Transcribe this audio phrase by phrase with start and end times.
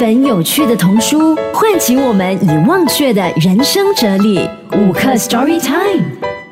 [0.00, 4.48] 本有趣的童书，唤起我们已忘却的人生哲理。
[4.72, 6.02] 五课 Story Time，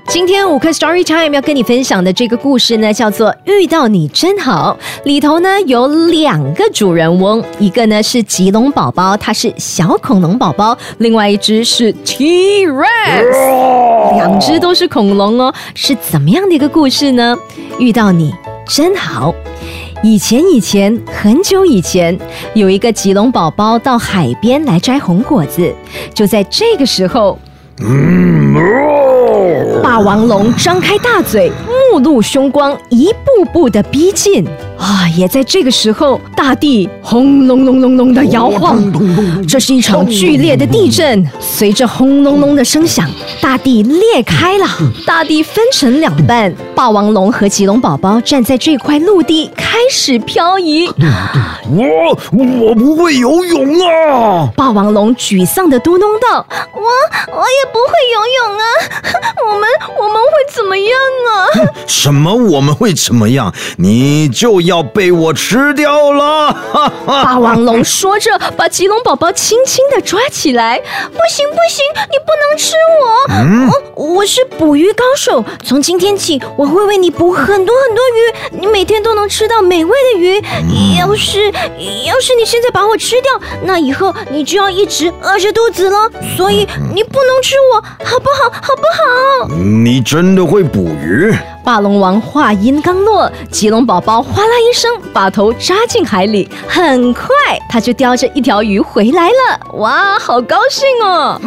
[0.06, 4.76] 今天五课 Story Time 要跟你分享的这个故事呢，叫做《遇到你真好》。
[5.06, 15.54] 里头呢有两个主人翁，一个呢是吉隆宝宝，它是小恐龙宝宝；另外一只是 T Rex，两只都是恐龙哦。
[15.74, 17.34] 是怎么样的一个故事呢？
[17.78, 18.34] 遇到你
[18.66, 19.34] 真好。
[20.00, 22.16] 以前，以前，很久以前，
[22.54, 25.74] 有一个吉隆宝宝到海边来摘红果子。
[26.14, 27.36] 就在这个时候，
[29.82, 31.50] 霸王龙张开大嘴，
[31.92, 34.46] 目露凶光，一步步的逼近。
[34.78, 35.08] 啊！
[35.16, 38.80] 也在这个时候，大地轰隆隆隆隆的摇晃，
[39.46, 41.28] 这是一场剧烈的地震。
[41.40, 43.10] 随着轰隆隆的声响，
[43.40, 44.66] 大地裂开了，
[45.04, 46.54] 大地分成两半。
[46.76, 50.88] 霸王龙和棘龙宝宝站在这块陆地，开始漂移。
[51.70, 54.48] 我我不会游泳啊！
[54.56, 56.80] 霸王龙沮丧的嘟哝道：“我
[57.36, 58.64] 我也不会游泳啊！
[59.44, 60.94] 我们我们会怎么样
[61.26, 61.74] 啊？
[61.88, 63.52] 什么我们会怎么样？
[63.78, 66.54] 你就。”要被我吃掉了！
[67.06, 70.78] 霸王龙说着，把棘龙宝宝轻轻的抓起来。
[70.78, 73.32] 不行不行，你不能吃我！
[73.32, 80.38] 嗯，我是捕鱼高手，从今天起，我会为你捕很多很多鱼，你每天都能吃到美味的鱼。
[80.98, 83.32] 要是要是你现在把我吃掉，
[83.64, 86.10] 那以后你就要一直饿着肚子了。
[86.36, 88.50] 所以你不能吃我，好不好？
[88.50, 88.82] 好不
[89.46, 89.48] 好？
[89.54, 91.34] 你真的会捕鱼？
[91.68, 97.26] 霸龙王话音刚落，棘龙宝宝哗啦一声把头扎进海里，很快
[97.68, 99.60] 他就叼着一条鱼回来了。
[99.74, 101.38] 哇，好高兴哦！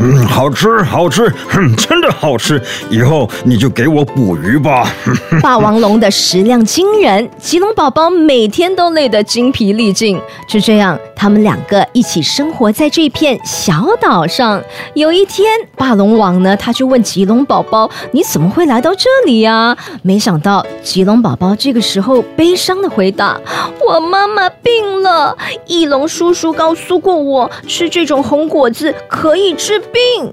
[0.00, 1.32] 嗯，好吃，好吃，
[1.76, 2.60] 真的好吃。
[2.90, 4.92] 以后你就给我捕鱼吧。
[5.40, 10.20] 霸王龙的食量惊人，棘龙宝宝每天都累得精疲力尽。
[10.48, 14.62] 就这样，他们两个一起生活在这片小岛上。
[14.94, 23.36] 有一天，霸龙王呢，他就问吉龙宝宝：“你怎么会来到这里呀？”没想到，吉龙宝宝这个时候悲伤的回答
[23.84, 25.36] ：“我妈妈病了，
[25.66, 30.32] 翼龙叔叔告诉过我，吃这种红果子可以治。”病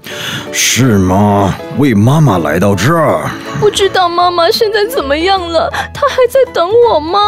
[0.52, 1.54] 是吗？
[1.78, 5.72] 为妈妈来到这儿，不知道妈妈现在怎么样了？
[5.94, 7.20] 她还在等我吗？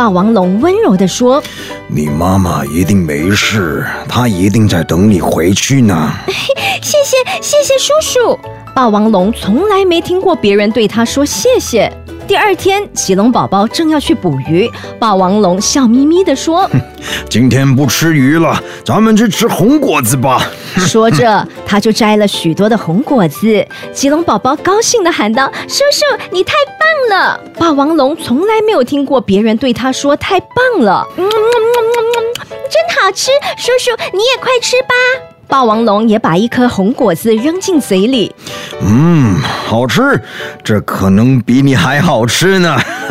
[0.00, 1.42] 霸王龙温柔地说
[1.86, 6.10] ：“你妈妈一定没事，她一定在等你回去呢。
[6.80, 8.40] ”谢谢谢谢叔叔。
[8.74, 11.92] 霸王龙从来没听过别人对他说谢谢。
[12.30, 14.70] 第二天，棘龙宝宝正要去捕鱼，
[15.00, 16.70] 霸王龙笑眯眯地说
[17.28, 20.40] ：“今天不吃鱼了，咱们去吃红果子吧。
[20.78, 23.66] ”说着，他就摘了许多的红果子。
[23.92, 35.29] 棘龙宝宝高兴地喊道：“叔叔，你太棒了！”霸王龙从来没有听过别人对他说“太棒了”，嗯，真好吃，叔叔你也快吃吧。
[35.50, 38.32] 霸王龙也把一颗红果子扔进嘴里，
[38.80, 40.22] 嗯，好吃，
[40.62, 42.78] 这可能比你还好吃呢。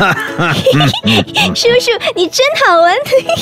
[1.54, 2.94] 叔叔，你真好玩。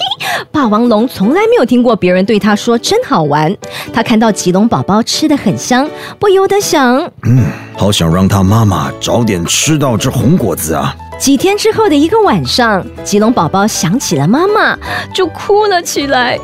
[0.50, 3.56] 霸王龙从来没有听过别人对他说“真好玩”。
[3.94, 5.88] 他看到棘龙宝宝吃的很香，
[6.18, 7.44] 不由得想，嗯，
[7.76, 10.94] 好想让他妈妈早点吃到这红果子啊。
[11.18, 14.78] 几天之后的一个晚上，吉龙宝宝想起了妈妈，
[15.12, 16.38] 就哭了起来。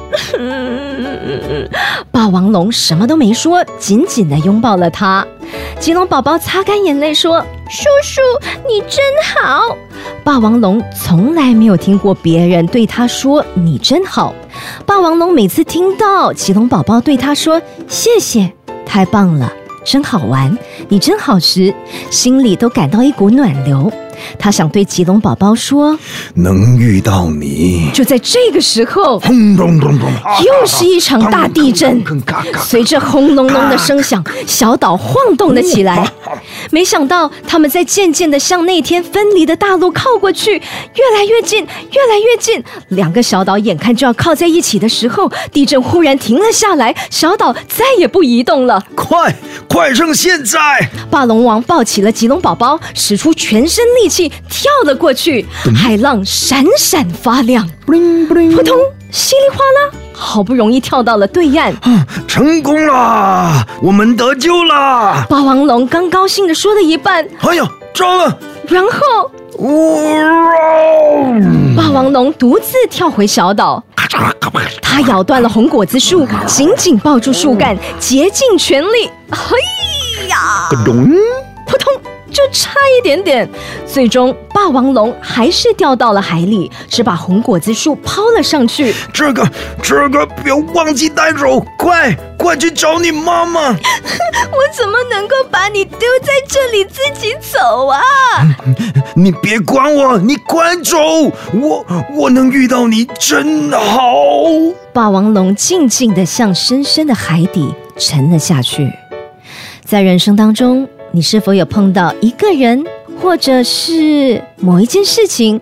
[2.10, 5.26] 霸王龙什么都没说，紧紧地拥抱了他。
[5.78, 7.40] 吉龙宝宝擦干眼泪说
[7.70, 8.20] ：“叔叔，
[8.68, 9.00] 你真
[9.34, 9.76] 好。”
[10.24, 14.34] 霸王龙从来没有听过别人对他说“你真好”。
[14.84, 18.52] 霸王龙每次听到吉龙宝宝对他说“谢谢，
[18.84, 19.52] 太棒了，
[19.84, 20.56] 真好玩，
[20.88, 21.72] 你真好吃”，
[22.10, 23.92] 心里都感到一股暖流。
[24.38, 25.98] 他想对吉隆宝宝说
[26.34, 30.10] ：“能遇到你。”就在这个时候，轰隆隆隆，
[30.44, 32.02] 又是一场大地震。
[32.62, 36.06] 随着轰隆隆的声响，小岛晃动了起来。
[36.70, 42.62] 没想到，他们在渐渐的向那天分离的大陆靠过去，越来越近，越来越近。
[42.88, 48.82] 两个小岛眼看就要靠在一起的时候，地震忽然停了下来，小岛再也不移动了。
[48.94, 49.34] 快，
[49.68, 50.60] 快趁现在！
[51.10, 55.46] 霸龙王抱起了吉隆宝宝，使出全身力气跳了过去。
[55.74, 57.92] 海浪闪闪发亮，扑
[58.62, 58.76] 通，
[59.10, 59.98] 稀里哗啦。
[60.16, 61.74] 好不容易跳到了对岸，
[62.28, 65.26] 成功了，我们得救了。
[65.28, 68.38] 霸王龙刚高兴的说了一半，哎呀，糟了！
[68.68, 69.30] 然后，
[71.76, 73.82] 霸王龙独自跳回小岛，
[74.80, 79.58] 他咬断了红果子树，紧紧抱住树干，竭尽全力，嘿
[80.28, 81.10] 呀，扑通。
[82.54, 83.48] 就差一点点。
[83.84, 88.94] 最终，霸王龙还是掉到了海里，只把红果子树抛了上去。
[89.12, 89.44] 这个
[89.82, 93.70] 这个不要忘记带走，快快去找你妈妈！
[94.54, 98.00] 我怎么能够把你丢在这里自己走啊？
[99.16, 100.98] 你别管我，你快走！
[101.60, 101.84] 我
[102.14, 104.04] 我能遇到你真好。
[104.92, 108.88] 霸王龙静静地向深深的海底沉了下去。
[109.84, 112.84] 在人生当中，你是否有碰到一个人，
[113.20, 115.60] 或者是某一件事情，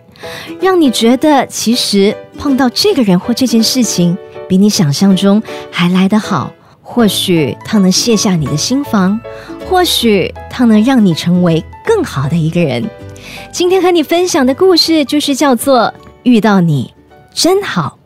[0.62, 4.16] 让你觉得其实碰到这个人或这件事情，
[4.49, 6.50] 比你想象中还来得好？
[6.81, 9.20] 或许他能卸下你的心防，
[9.69, 12.82] 或许他能让你成为更好的一个人。
[13.52, 15.81] 今天和你分享的故事就是叫做
[16.22, 16.94] 《遇到你
[17.34, 17.99] 真好》。